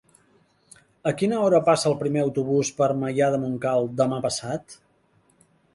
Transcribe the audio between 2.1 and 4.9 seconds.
autobús per Maià de Montcal demà passat?